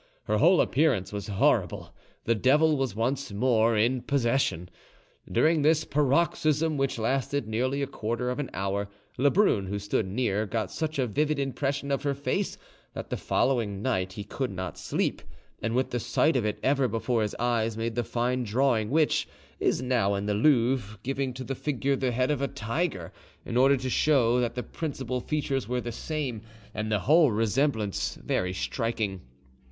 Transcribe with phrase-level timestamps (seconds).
[0.23, 1.93] Her whole appearance was horrible;
[2.23, 4.69] the devil was once more in possession.
[5.31, 10.47] During this paroxysm, which lasted nearly a quarter of an hour, Lebrun, who stood near,
[10.47, 12.57] got such a vivid impression of her face
[12.95, 15.21] that the following night he could not sleep,
[15.61, 19.83] and with the sight of it ever before his eyes made the fine drawing which—is
[19.83, 23.13] now in the Louvre, giving to the figure the head of a tiger,
[23.45, 26.41] in order to show that the principal features were the same,
[26.73, 29.21] and the whole resemblance very striking.